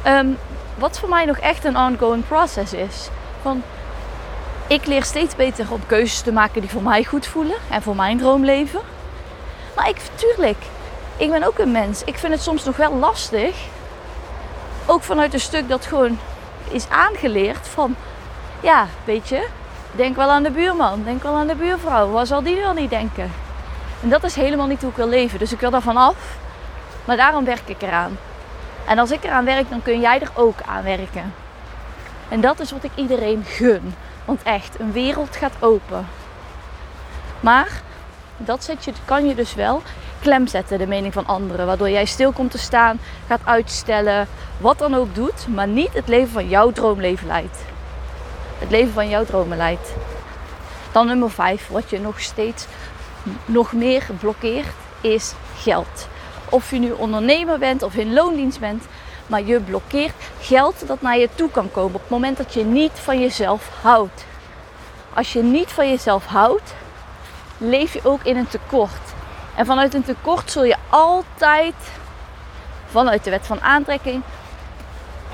Ehm, 0.02 0.26
wat 0.74 0.98
voor 0.98 1.08
mij 1.08 1.24
nog 1.24 1.38
echt 1.38 1.64
een 1.64 1.76
ongoing 1.76 2.26
process 2.26 2.72
is. 2.72 3.08
Van, 3.42 3.62
ik 4.66 4.86
leer 4.86 5.04
steeds 5.04 5.36
beter 5.36 5.72
om 5.72 5.80
keuzes 5.86 6.20
te 6.20 6.32
maken 6.32 6.60
die 6.60 6.70
voor 6.70 6.82
mij 6.82 7.04
goed 7.04 7.26
voelen 7.26 7.56
en 7.70 7.82
voor 7.82 7.96
mijn 7.96 8.18
droomleven. 8.18 8.80
Maar 9.76 9.88
ik, 9.88 9.96
tuurlijk, 10.14 10.58
ik 11.16 11.30
ben 11.30 11.42
ook 11.42 11.58
een 11.58 11.72
mens. 11.72 12.04
Ik 12.04 12.18
vind 12.18 12.32
het 12.32 12.42
soms 12.42 12.64
nog 12.64 12.76
wel 12.76 12.94
lastig. 12.94 13.56
Ook 14.86 15.02
vanuit 15.02 15.34
een 15.34 15.40
stuk 15.40 15.68
dat 15.68 15.86
gewoon 15.86 16.18
is 16.70 16.88
aangeleerd 16.88 17.68
van, 17.68 17.96
ja, 18.60 18.86
weet 19.04 19.28
je, 19.28 19.48
denk 19.92 20.16
wel 20.16 20.30
aan 20.30 20.42
de 20.42 20.50
buurman, 20.50 21.02
denk 21.04 21.22
wel 21.22 21.34
aan 21.34 21.46
de 21.46 21.54
buurvrouw. 21.54 22.10
Wat 22.10 22.26
zal 22.26 22.42
die 22.42 22.56
wel 22.56 22.72
niet 22.72 22.90
denken? 22.90 23.32
En 24.02 24.08
dat 24.08 24.24
is 24.24 24.34
helemaal 24.34 24.66
niet 24.66 24.80
hoe 24.80 24.90
ik 24.90 24.96
wil 24.96 25.08
leven. 25.08 25.38
Dus 25.38 25.52
ik 25.52 25.60
wil 25.60 25.70
daarvan 25.70 25.96
af. 25.96 26.36
Maar 27.04 27.16
daarom 27.16 27.44
werk 27.44 27.68
ik 27.68 27.82
eraan. 27.82 28.18
En 28.86 28.98
als 28.98 29.10
ik 29.10 29.24
eraan 29.24 29.44
werk, 29.44 29.70
dan 29.70 29.82
kun 29.82 30.00
jij 30.00 30.20
er 30.20 30.30
ook 30.34 30.58
aan 30.66 30.82
werken. 30.82 31.34
En 32.28 32.40
dat 32.40 32.60
is 32.60 32.70
wat 32.70 32.84
ik 32.84 32.90
iedereen 32.94 33.44
gun. 33.44 33.94
Want 34.24 34.42
echt, 34.42 34.80
een 34.80 34.92
wereld 34.92 35.36
gaat 35.36 35.54
open. 35.58 36.06
Maar 37.40 37.80
dat 38.36 38.64
zet 38.64 38.84
je, 38.84 38.92
kan 39.04 39.26
je 39.26 39.34
dus 39.34 39.54
wel 39.54 39.82
klem 40.26 40.46
zetten, 40.46 40.78
de 40.78 40.86
mening 40.86 41.12
van 41.12 41.26
anderen. 41.26 41.66
Waardoor 41.66 41.90
jij 41.90 42.04
stil 42.04 42.32
komt 42.32 42.50
te 42.50 42.58
staan, 42.58 42.98
gaat 43.26 43.40
uitstellen, 43.44 44.28
wat 44.58 44.78
dan 44.78 44.94
ook 44.94 45.14
doet, 45.14 45.46
maar 45.48 45.68
niet 45.68 45.92
het 45.92 46.08
leven 46.08 46.32
van 46.32 46.48
jouw 46.48 46.70
droomleven 46.70 47.26
leidt. 47.26 47.58
Het 48.58 48.70
leven 48.70 48.92
van 48.92 49.08
jouw 49.08 49.24
dromen 49.24 49.56
leidt. 49.56 49.92
Dan 50.92 51.06
nummer 51.06 51.30
5, 51.30 51.68
wat 51.68 51.90
je 51.90 52.00
nog 52.00 52.20
steeds 52.20 52.66
nog 53.44 53.72
meer 53.72 54.06
blokkeert, 54.20 54.74
is 55.00 55.32
geld. 55.56 56.08
Of 56.50 56.70
je 56.70 56.78
nu 56.78 56.90
ondernemer 56.90 57.58
bent 57.58 57.82
of 57.82 57.94
in 57.94 58.12
loondienst 58.12 58.60
bent, 58.60 58.84
maar 59.26 59.42
je 59.42 59.60
blokkeert 59.60 60.14
geld 60.40 60.86
dat 60.86 61.02
naar 61.02 61.18
je 61.18 61.28
toe 61.34 61.50
kan 61.50 61.70
komen 61.70 61.94
op 61.94 62.00
het 62.00 62.10
moment 62.10 62.36
dat 62.36 62.54
je 62.54 62.64
niet 62.64 62.92
van 62.92 63.20
jezelf 63.20 63.70
houdt. 63.82 64.24
als 65.14 65.32
je 65.32 65.42
niet 65.42 65.68
van 65.68 65.88
jezelf 65.88 66.26
houdt, 66.26 66.74
leef 67.58 67.92
je 67.92 68.00
ook 68.02 68.22
in 68.22 68.36
een 68.36 68.48
tekort. 68.48 69.14
En 69.56 69.66
vanuit 69.66 69.94
een 69.94 70.04
tekort 70.04 70.50
zul 70.50 70.64
je 70.64 70.76
altijd, 70.88 71.74
vanuit 72.86 73.24
de 73.24 73.30
wet 73.30 73.46
van 73.46 73.60
aantrekking, 73.60 74.22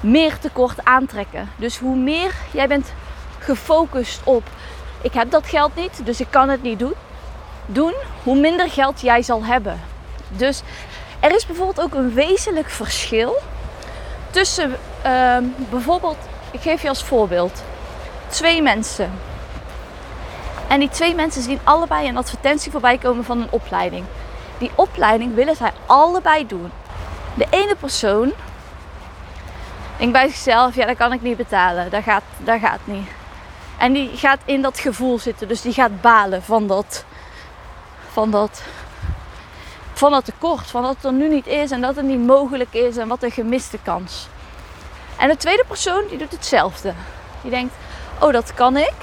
meer 0.00 0.38
tekort 0.38 0.84
aantrekken. 0.84 1.50
Dus 1.56 1.78
hoe 1.78 1.96
meer 1.96 2.34
jij 2.52 2.68
bent 2.68 2.92
gefocust 3.38 4.20
op, 4.24 4.42
ik 5.00 5.12
heb 5.12 5.30
dat 5.30 5.46
geld 5.46 5.74
niet, 5.74 6.00
dus 6.04 6.20
ik 6.20 6.26
kan 6.30 6.48
het 6.48 6.62
niet 6.62 6.78
doen, 6.78 6.94
doen 7.66 7.94
hoe 8.22 8.40
minder 8.40 8.70
geld 8.70 9.00
jij 9.00 9.22
zal 9.22 9.44
hebben. 9.44 9.80
Dus 10.28 10.62
er 11.20 11.34
is 11.34 11.46
bijvoorbeeld 11.46 11.80
ook 11.80 11.94
een 11.94 12.14
wezenlijk 12.14 12.70
verschil 12.70 13.36
tussen 14.30 14.76
ehm, 15.02 15.44
bijvoorbeeld, 15.70 16.16
ik 16.50 16.60
geef 16.60 16.82
je 16.82 16.88
als 16.88 17.04
voorbeeld, 17.04 17.62
twee 18.28 18.62
mensen. 18.62 19.12
En 20.72 20.78
die 20.80 20.88
twee 20.88 21.14
mensen 21.14 21.42
zien 21.42 21.60
allebei 21.64 22.08
een 22.08 22.16
advertentie 22.16 22.70
voorbij 22.70 22.98
komen 22.98 23.24
van 23.24 23.40
een 23.40 23.50
opleiding. 23.50 24.04
Die 24.58 24.70
opleiding 24.74 25.34
willen 25.34 25.56
zij 25.56 25.72
allebei 25.86 26.46
doen. 26.46 26.70
De 27.34 27.46
ene 27.50 27.76
persoon 27.76 28.32
denkt 29.96 30.12
bij 30.12 30.28
zichzelf, 30.28 30.74
ja 30.74 30.86
dat 30.86 30.96
kan 30.96 31.12
ik 31.12 31.22
niet 31.22 31.36
betalen, 31.36 31.90
dat 31.90 32.02
gaat, 32.02 32.22
dat 32.38 32.60
gaat 32.60 32.80
niet. 32.84 33.08
En 33.78 33.92
die 33.92 34.16
gaat 34.16 34.38
in 34.44 34.62
dat 34.62 34.78
gevoel 34.78 35.18
zitten, 35.18 35.48
dus 35.48 35.60
die 35.60 35.72
gaat 35.72 36.00
balen 36.00 36.42
van 36.42 36.66
dat, 36.66 37.04
van 38.12 38.30
dat 38.30 38.62
van 39.92 40.10
dat 40.10 40.24
tekort, 40.24 40.66
van 40.66 40.82
dat 40.82 40.94
het 40.94 41.04
er 41.04 41.12
nu 41.12 41.28
niet 41.28 41.46
is 41.46 41.70
en 41.70 41.80
dat 41.80 41.96
het 41.96 42.04
niet 42.04 42.26
mogelijk 42.26 42.74
is 42.74 42.96
en 42.96 43.08
wat 43.08 43.22
een 43.22 43.30
gemiste 43.30 43.78
kans. 43.82 44.28
En 45.16 45.28
de 45.28 45.36
tweede 45.36 45.64
persoon 45.68 46.02
die 46.08 46.18
doet 46.18 46.32
hetzelfde. 46.32 46.92
Die 47.42 47.50
denkt, 47.50 47.74
oh 48.20 48.32
dat 48.32 48.54
kan 48.54 48.76
ik 48.76 48.94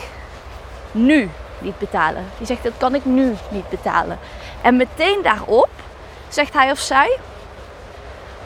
nu 0.91 1.29
niet 1.61 1.77
betalen. 1.77 2.25
Die 2.37 2.47
zegt, 2.47 2.63
dat 2.63 2.73
kan 2.77 2.95
ik 2.95 3.05
nu 3.05 3.35
niet 3.49 3.69
betalen. 3.69 4.19
En 4.61 4.75
meteen 4.75 5.19
daarop 5.23 5.69
zegt 6.27 6.53
hij 6.53 6.71
of 6.71 6.79
zij, 6.79 7.17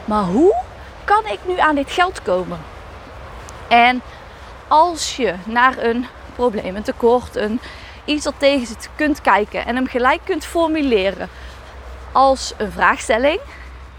maar 0.04 0.24
hoe 0.24 0.54
kan 1.04 1.26
ik 1.26 1.38
nu 1.46 1.58
aan 1.58 1.74
dit 1.74 1.90
geld 1.90 2.22
komen? 2.22 2.58
En 3.68 4.02
als 4.68 5.16
je 5.16 5.34
naar 5.44 5.78
een 5.78 6.06
probleem, 6.34 6.76
een 6.76 6.82
tekort, 6.82 7.36
een, 7.36 7.60
iets 8.04 8.24
dat 8.24 8.34
tegen 8.38 8.66
zit 8.66 8.88
kunt 8.96 9.20
kijken 9.20 9.66
en 9.66 9.74
hem 9.74 9.86
gelijk 9.86 10.20
kunt 10.24 10.44
formuleren 10.44 11.28
als 12.12 12.54
een 12.56 12.72
vraagstelling, 12.72 13.40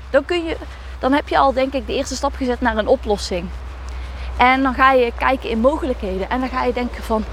dan, 0.10 0.26
kun 0.26 0.46
je, 0.46 0.58
dan 1.00 1.14
heb 1.14 1.28
je 1.30 1.38
al 1.38 1.54
denk 1.54 1.74
ik 1.74 1.88
de 1.88 1.96
eerste 1.96 2.16
stap 2.16 2.36
gezet 2.36 2.62
naar 2.62 2.78
een 2.78 2.88
oplossing. 2.88 3.50
En 4.38 4.64
dan 4.64 4.74
ga 4.74 4.92
je 4.92 5.12
kijken 5.18 5.50
in 5.50 5.60
mogelijkheden. 5.60 6.30
En 6.30 6.40
dan 6.40 6.50
ga 6.50 6.64
je 6.64 6.74
denken 6.74 7.04
van, 7.04 7.26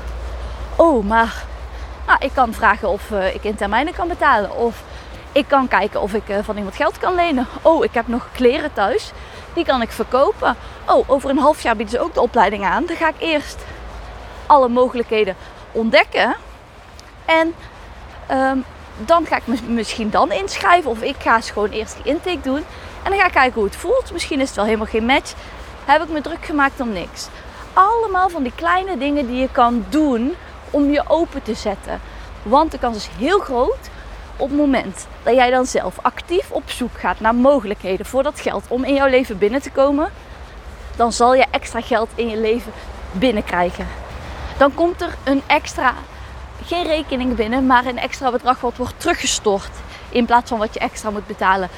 oh, 0.77 1.05
maar 1.05 1.45
nou, 2.07 2.19
ik 2.21 2.31
kan 2.35 2.55
vragen 2.55 2.89
of 2.89 3.11
uh, 3.11 3.35
ik 3.35 3.45
in 3.45 3.55
termijnen 3.55 3.95
kan 3.95 4.09
betalen. 4.09 4.57
Of 4.57 4.83
ik 5.33 5.49
kan 5.49 5.69
kijken 5.69 6.01
of 6.01 6.15
ik 6.15 6.29
uh, 6.29 6.37
van 6.43 6.57
iemand 6.57 6.77
geld 6.77 6.99
kan 6.99 7.15
lenen. 7.15 7.47
Oh, 7.63 7.85
ik 7.85 7.95
heb 7.95 8.09
nog 8.09 8.29
kleren 8.33 8.73
thuis. 8.73 9.13
Die 9.55 9.65
kan 9.65 9.83
ik 9.83 9.91
verkopen. 9.91 10.57
Oh, 10.87 11.11
over 11.11 11.31
een 11.31 11.39
half 11.39 11.63
jaar 11.63 11.77
bieden 11.77 11.95
ze 11.95 12.05
ook 12.05 12.15
de 12.15 12.21
opleiding 12.21 12.65
aan. 12.65 12.87
Dan 12.87 12.97
ga 12.97 13.09
ik 13.09 13.15
eerst 13.19 13.65
alle 14.47 14.69
mogelijkheden 14.69 15.37
ontdekken. 15.73 16.37
En 17.25 17.55
um, 18.31 18.65
dan 18.97 19.27
ga 19.27 19.37
ik 19.37 19.47
me 19.47 19.57
misschien 19.67 20.11
dan 20.11 20.33
inschrijven. 20.33 20.91
Of 20.91 21.03
ik 21.03 21.17
ga 21.19 21.41
gewoon 21.41 21.71
eerst 21.71 21.97
die 21.97 22.13
intake 22.13 22.41
doen. 22.41 22.65
En 23.03 23.11
dan 23.11 23.19
ga 23.19 23.27
ik 23.27 23.33
kijken 23.33 23.55
hoe 23.55 23.65
het 23.65 23.77
voelt. 23.77 24.13
Misschien 24.13 24.41
is 24.41 24.47
het 24.47 24.57
wel 24.57 24.65
helemaal 24.65 24.87
geen 24.87 25.07
match. 25.07 25.33
Heb 25.85 26.03
ik 26.03 26.09
me 26.09 26.21
druk 26.21 26.45
gemaakt 26.45 26.81
om 26.81 26.93
niks. 26.93 27.29
Allemaal 27.73 28.29
van 28.29 28.43
die 28.43 28.53
kleine 28.55 28.99
dingen 28.99 29.27
die 29.27 29.41
je 29.41 29.49
kan 29.53 29.85
doen 29.89 30.35
om 30.73 30.91
je 30.91 31.03
open 31.09 31.43
te 31.43 31.55
zetten. 31.55 32.01
Want 32.43 32.71
de 32.71 32.79
kans 32.79 32.97
is 32.97 33.09
heel 33.19 33.39
groot 33.39 33.91
op 34.37 34.49
het 34.49 34.59
moment 34.59 35.07
dat 35.23 35.35
jij 35.35 35.51
dan 35.51 35.67
zelf 35.67 35.99
actief 36.03 36.51
op 36.51 36.71
zoek 36.71 37.01
gaat 37.01 37.21
naar 37.21 37.35
mogelijkheden 37.35 38.07
voor 38.07 38.23
dat 38.23 38.41
geld 38.41 38.65
om 38.69 38.85
in 38.85 38.95
jouw 38.95 39.09
leven 39.09 39.39
binnen 39.39 39.63
te 39.63 39.71
komen, 39.71 40.11
dan 40.97 41.13
zal 41.13 41.35
je 41.35 41.45
extra 41.51 41.81
geld 41.81 42.09
in 42.15 42.29
je 42.29 42.41
leven 42.41 42.73
binnenkrijgen. 43.13 43.87
Dan 44.59 44.75
komt 44.75 45.01
er 45.01 45.15
een 45.25 45.43
extra 45.47 45.95
geen 46.65 46.87
rekening 46.87 47.35
binnen, 47.35 47.67
maar 47.67 47.87
een 47.87 47.99
extra 47.99 48.31
bedrag 48.31 48.61
wat 48.61 48.77
wordt 48.77 48.95
teruggestort 48.97 49.71
in 50.09 50.27
plaats 50.27 50.49
van 50.49 50.59
wat 50.59 50.75
je 50.75 50.81
extra 50.81 51.11
moet 51.11 51.27
betalen. 51.27 51.69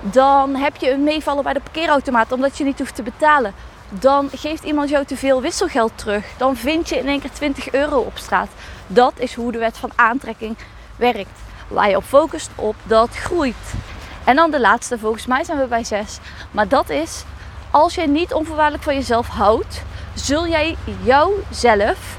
Dan 0.00 0.54
heb 0.54 0.76
je 0.76 0.90
een 0.90 1.04
meevallen 1.04 1.42
bij 1.44 1.52
de 1.52 1.60
parkeerautomaat 1.60 2.32
omdat 2.32 2.58
je 2.58 2.64
niet 2.64 2.78
hoeft 2.78 2.94
te 2.94 3.02
betalen. 3.02 3.54
Dan 4.00 4.28
geeft 4.34 4.64
iemand 4.64 4.88
jou 4.88 5.04
te 5.04 5.16
veel 5.16 5.40
wisselgeld 5.40 5.92
terug. 5.94 6.24
Dan 6.36 6.56
vind 6.56 6.88
je 6.88 6.98
in 6.98 7.08
één 7.08 7.20
keer 7.20 7.32
20 7.32 7.72
euro 7.72 7.98
op 7.98 8.18
straat. 8.18 8.48
Dat 8.86 9.12
is 9.16 9.34
hoe 9.34 9.52
de 9.52 9.58
wet 9.58 9.78
van 9.78 9.90
aantrekking 9.94 10.56
werkt. 10.96 11.40
Waar 11.68 11.88
je 11.88 11.96
op 11.96 12.04
focust 12.04 12.50
op 12.54 12.76
dat 12.82 13.16
groeit. 13.16 13.74
En 14.24 14.36
dan 14.36 14.50
de 14.50 14.60
laatste, 14.60 14.98
volgens 14.98 15.26
mij 15.26 15.44
zijn 15.44 15.58
we 15.58 15.66
bij 15.66 15.84
6. 15.84 16.18
Maar 16.50 16.68
dat 16.68 16.90
is, 16.90 17.24
als 17.70 17.94
je 17.94 18.08
niet 18.08 18.32
onvoorwaardelijk 18.32 18.84
van 18.84 18.94
jezelf 18.94 19.28
houdt, 19.28 19.82
zul 20.14 20.48
jij 20.48 20.76
jouzelf 21.02 22.16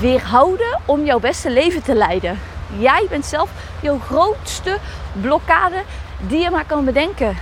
weerhouden 0.00 0.80
om 0.84 1.04
jouw 1.04 1.18
beste 1.18 1.50
leven 1.50 1.82
te 1.82 1.94
leiden. 1.94 2.40
Jij 2.78 3.06
bent 3.08 3.26
zelf 3.26 3.50
jouw 3.80 3.98
grootste 3.98 4.78
blokkade 5.20 5.82
die 6.26 6.40
je 6.40 6.50
maar 6.50 6.66
kan 6.66 6.84
bedenken. 6.84 7.36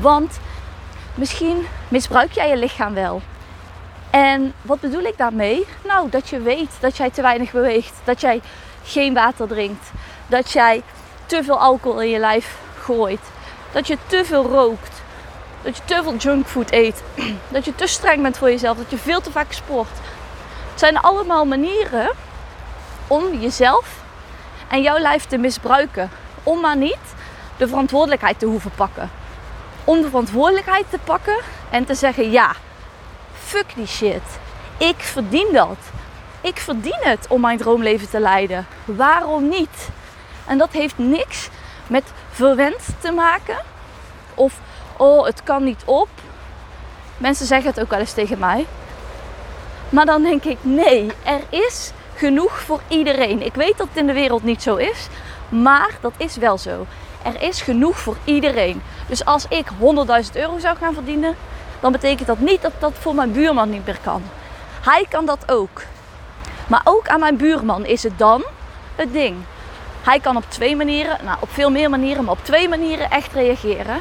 Want 0.00 0.38
misschien 1.14 1.66
misbruik 1.92 2.32
jij 2.32 2.48
je 2.48 2.56
lichaam 2.56 2.94
wel. 2.94 3.22
En 4.10 4.54
wat 4.62 4.80
bedoel 4.80 5.02
ik 5.02 5.16
daarmee? 5.16 5.66
Nou, 5.84 6.10
dat 6.10 6.28
je 6.28 6.40
weet 6.40 6.70
dat 6.80 6.96
jij 6.96 7.10
te 7.10 7.22
weinig 7.22 7.52
beweegt. 7.52 7.92
Dat 8.04 8.20
jij 8.20 8.40
geen 8.84 9.14
water 9.14 9.48
drinkt. 9.48 9.90
Dat 10.26 10.50
jij 10.50 10.82
te 11.26 11.44
veel 11.44 11.58
alcohol 11.58 12.02
in 12.02 12.08
je 12.08 12.18
lijf 12.18 12.58
gooit. 12.78 13.20
Dat 13.72 13.86
je 13.86 13.96
te 14.06 14.24
veel 14.24 14.44
rookt. 14.44 15.02
Dat 15.62 15.76
je 15.76 15.82
te 15.84 16.00
veel 16.02 16.16
junkfood 16.16 16.72
eet. 16.72 17.02
Dat 17.48 17.64
je 17.64 17.74
te 17.74 17.86
streng 17.86 18.22
bent 18.22 18.38
voor 18.38 18.50
jezelf. 18.50 18.76
Dat 18.76 18.90
je 18.90 18.98
veel 18.98 19.20
te 19.20 19.30
vaak 19.30 19.52
sport. 19.52 19.96
Het 20.70 20.80
zijn 20.80 20.98
allemaal 20.98 21.44
manieren 21.44 22.10
om 23.06 23.38
jezelf 23.38 24.00
en 24.68 24.82
jouw 24.82 24.98
lijf 24.98 25.24
te 25.24 25.38
misbruiken. 25.38 26.10
Om 26.42 26.60
maar 26.60 26.76
niet 26.76 27.14
de 27.56 27.68
verantwoordelijkheid 27.68 28.38
te 28.38 28.46
hoeven 28.46 28.70
pakken. 28.76 29.10
Om 29.84 30.00
de 30.00 30.08
verantwoordelijkheid 30.08 30.84
te 30.90 30.98
pakken 31.04 31.38
en 31.70 31.84
te 31.84 31.94
zeggen: 31.94 32.30
ja, 32.30 32.54
fuck 33.32 33.74
die 33.74 33.86
shit. 33.86 34.22
Ik 34.78 34.96
verdien 34.98 35.48
dat. 35.52 35.78
Ik 36.40 36.58
verdien 36.58 36.98
het 37.00 37.26
om 37.28 37.40
mijn 37.40 37.58
droomleven 37.58 38.10
te 38.10 38.20
leiden. 38.20 38.66
Waarom 38.84 39.48
niet? 39.48 39.88
En 40.46 40.58
dat 40.58 40.72
heeft 40.72 40.98
niks 40.98 41.48
met 41.86 42.04
verwend 42.30 42.86
te 43.00 43.12
maken. 43.12 43.58
Of, 44.34 44.58
oh, 44.96 45.26
het 45.26 45.42
kan 45.42 45.64
niet 45.64 45.82
op. 45.84 46.08
Mensen 47.16 47.46
zeggen 47.46 47.70
het 47.70 47.80
ook 47.80 47.90
wel 47.90 47.98
eens 47.98 48.12
tegen 48.12 48.38
mij. 48.38 48.66
Maar 49.88 50.06
dan 50.06 50.22
denk 50.22 50.44
ik, 50.44 50.58
nee, 50.60 51.12
er 51.22 51.40
is 51.48 51.92
genoeg 52.14 52.60
voor 52.60 52.80
iedereen. 52.88 53.42
Ik 53.42 53.54
weet 53.54 53.78
dat 53.78 53.88
het 53.88 53.96
in 53.96 54.06
de 54.06 54.12
wereld 54.12 54.42
niet 54.42 54.62
zo 54.62 54.76
is, 54.76 55.06
maar 55.48 55.90
dat 56.00 56.12
is 56.16 56.36
wel 56.36 56.58
zo. 56.58 56.86
Er 57.24 57.42
is 57.42 57.62
genoeg 57.62 57.98
voor 57.98 58.16
iedereen. 58.24 58.82
Dus 59.06 59.24
als 59.24 59.46
ik 59.48 59.66
100.000 59.70 59.76
euro 60.32 60.58
zou 60.58 60.76
gaan 60.76 60.94
verdienen, 60.94 61.36
dan 61.80 61.92
betekent 61.92 62.26
dat 62.26 62.38
niet 62.38 62.62
dat 62.62 62.72
dat 62.78 62.92
voor 62.98 63.14
mijn 63.14 63.32
buurman 63.32 63.70
niet 63.70 63.86
meer 63.86 63.98
kan. 64.02 64.22
Hij 64.80 65.06
kan 65.08 65.26
dat 65.26 65.50
ook. 65.50 65.82
Maar 66.66 66.80
ook 66.84 67.08
aan 67.08 67.20
mijn 67.20 67.36
buurman 67.36 67.86
is 67.86 68.02
het 68.02 68.18
dan 68.18 68.44
het 68.96 69.12
ding. 69.12 69.36
Hij 70.02 70.20
kan 70.20 70.36
op 70.36 70.44
twee 70.48 70.76
manieren, 70.76 71.18
nou 71.24 71.36
op 71.40 71.52
veel 71.52 71.70
meer 71.70 71.90
manieren, 71.90 72.24
maar 72.24 72.34
op 72.34 72.44
twee 72.44 72.68
manieren 72.68 73.10
echt 73.10 73.32
reageren. 73.32 74.00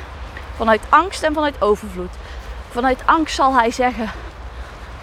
Vanuit 0.55 0.81
angst 0.89 1.23
en 1.23 1.33
vanuit 1.33 1.61
overvloed. 1.61 2.13
Vanuit 2.71 2.99
angst 3.05 3.35
zal 3.35 3.53
hij 3.53 3.71
zeggen: 3.71 4.11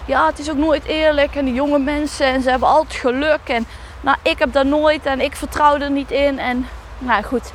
ja, 0.05 0.25
het 0.25 0.39
is 0.39 0.49
ook 0.49 0.57
nooit 0.57 0.85
eerlijk. 0.85 1.35
En 1.35 1.45
die 1.45 1.53
jonge 1.53 1.79
mensen, 1.79 2.25
en 2.25 2.41
ze 2.41 2.49
hebben 2.49 2.69
altijd 2.69 2.99
geluk. 2.99 3.39
En 3.43 3.65
nou, 4.01 4.17
ik 4.21 4.39
heb 4.39 4.53
dat 4.53 4.65
nooit 4.65 5.05
en 5.05 5.21
ik 5.21 5.35
vertrouw 5.35 5.77
er 5.79 5.91
niet 5.91 6.11
in. 6.11 6.39
En 6.39 6.67
nou 6.97 7.23
goed, 7.23 7.51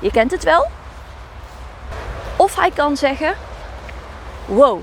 je 0.00 0.10
kent 0.10 0.30
het 0.30 0.44
wel. 0.44 0.66
Of 2.36 2.56
hij 2.56 2.70
kan 2.70 2.96
zeggen: 2.96 3.34
Wow, 4.46 4.80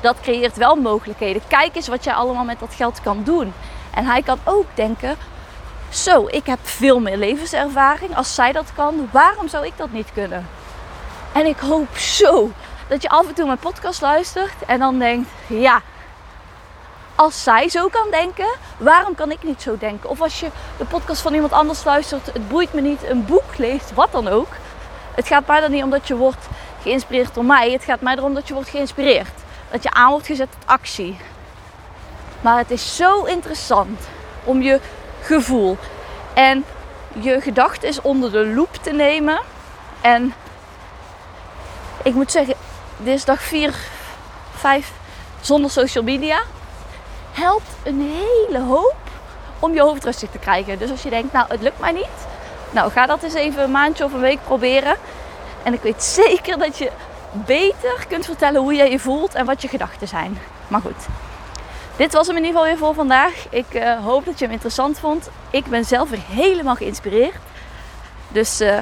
dat 0.00 0.20
creëert 0.20 0.56
wel 0.56 0.76
mogelijkheden. 0.76 1.42
Kijk 1.48 1.76
eens 1.76 1.88
wat 1.88 2.04
jij 2.04 2.14
allemaal 2.14 2.44
met 2.44 2.60
dat 2.60 2.74
geld 2.74 3.00
kan 3.02 3.22
doen. 3.24 3.52
En 3.94 4.04
hij 4.04 4.22
kan 4.22 4.38
ook 4.44 4.66
denken: 4.74 5.16
Zo, 5.88 6.26
ik 6.26 6.46
heb 6.46 6.58
veel 6.62 7.00
meer 7.00 7.16
levenservaring. 7.16 8.16
Als 8.16 8.34
zij 8.34 8.52
dat 8.52 8.72
kan, 8.74 9.08
waarom 9.12 9.48
zou 9.48 9.66
ik 9.66 9.76
dat 9.76 9.92
niet 9.92 10.12
kunnen? 10.12 10.48
En 11.32 11.46
ik 11.46 11.58
hoop 11.58 11.96
zo 11.96 12.50
dat 12.88 13.02
je 13.02 13.08
af 13.08 13.28
en 13.28 13.34
toe 13.34 13.46
mijn 13.46 13.58
podcast 13.58 14.00
luistert 14.00 14.64
en 14.66 14.78
dan 14.78 14.98
denkt: 14.98 15.28
Ja, 15.46 15.82
als 17.20 17.42
zij 17.42 17.68
zo 17.68 17.88
kan 17.88 18.10
denken, 18.10 18.56
waarom 18.78 19.14
kan 19.14 19.30
ik 19.30 19.42
niet 19.42 19.62
zo 19.62 19.76
denken? 19.78 20.10
Of 20.10 20.20
als 20.20 20.40
je 20.40 20.48
de 20.78 20.84
podcast 20.84 21.20
van 21.22 21.34
iemand 21.34 21.52
anders 21.52 21.84
luistert, 21.84 22.26
het 22.26 22.48
boeit 22.48 22.72
me 22.72 22.80
niet, 22.80 23.08
een 23.08 23.24
boek 23.24 23.39
leest, 23.60 23.94
wat 23.94 24.12
dan 24.12 24.28
ook. 24.28 24.48
Het 25.14 25.26
gaat 25.26 25.46
mij 25.46 25.60
dan 25.60 25.70
niet 25.70 25.82
om 25.82 25.90
dat 25.90 26.08
je 26.08 26.16
wordt 26.16 26.46
geïnspireerd 26.82 27.34
door 27.34 27.44
mij. 27.44 27.70
Het 27.70 27.84
gaat 27.84 28.00
mij 28.00 28.16
erom 28.16 28.34
dat 28.34 28.48
je 28.48 28.54
wordt 28.54 28.68
geïnspireerd. 28.68 29.30
Dat 29.70 29.82
je 29.82 29.90
aan 29.90 30.10
wordt 30.10 30.26
gezet 30.26 30.48
tot 30.50 30.68
actie. 30.68 31.18
Maar 32.40 32.58
het 32.58 32.70
is 32.70 32.96
zo 32.96 33.24
interessant 33.24 34.00
om 34.44 34.62
je 34.62 34.80
gevoel 35.20 35.76
en 36.34 36.64
je 37.12 37.40
gedachten 37.40 38.04
onder 38.04 38.32
de 38.32 38.46
loep 38.46 38.74
te 38.74 38.90
nemen. 38.90 39.40
En 40.00 40.34
ik 42.02 42.14
moet 42.14 42.30
zeggen, 42.30 42.54
dit 42.96 43.14
is 43.14 43.24
dag 43.24 43.42
4, 43.42 43.74
5 44.56 44.92
zonder 45.40 45.70
social 45.70 46.04
media. 46.04 46.42
Helpt 47.32 47.70
een 47.82 48.00
hele 48.00 48.60
hoop 48.64 48.96
om 49.58 49.74
je 49.74 49.80
hoofd 49.80 50.04
rustig 50.04 50.30
te 50.30 50.38
krijgen. 50.38 50.78
Dus 50.78 50.90
als 50.90 51.02
je 51.02 51.10
denkt, 51.10 51.32
nou 51.32 51.46
het 51.48 51.60
lukt 51.60 51.80
mij 51.80 51.92
niet. 51.92 52.29
Nou 52.70 52.90
ga 52.90 53.06
dat 53.06 53.22
eens 53.22 53.34
even 53.34 53.62
een 53.62 53.70
maandje 53.70 54.04
of 54.04 54.12
een 54.12 54.20
week 54.20 54.38
proberen. 54.44 54.96
En 55.62 55.72
ik 55.72 55.82
weet 55.82 56.02
zeker 56.02 56.58
dat 56.58 56.78
je 56.78 56.90
beter 57.32 58.04
kunt 58.08 58.24
vertellen 58.24 58.60
hoe 58.60 58.74
jij 58.74 58.90
je 58.90 58.98
voelt 58.98 59.34
en 59.34 59.46
wat 59.46 59.62
je 59.62 59.68
gedachten 59.68 60.08
zijn. 60.08 60.38
Maar 60.68 60.80
goed, 60.80 61.06
dit 61.96 62.12
was 62.12 62.26
hem 62.26 62.36
in 62.36 62.44
ieder 62.44 62.60
geval 62.60 62.74
weer 62.74 62.86
voor 62.86 62.94
vandaag. 62.94 63.46
Ik 63.50 63.74
uh, 63.74 64.04
hoop 64.04 64.24
dat 64.24 64.38
je 64.38 64.44
hem 64.44 64.54
interessant 64.54 64.98
vond. 64.98 65.30
Ik 65.50 65.66
ben 65.66 65.84
zelf 65.84 66.10
weer 66.10 66.22
helemaal 66.28 66.74
geïnspireerd. 66.74 67.34
Dus 68.28 68.60
uh, 68.60 68.78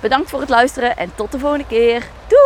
bedankt 0.00 0.30
voor 0.30 0.40
het 0.40 0.48
luisteren 0.48 0.96
en 0.96 1.12
tot 1.14 1.32
de 1.32 1.38
volgende 1.38 1.66
keer. 1.66 2.08
Doei! 2.26 2.43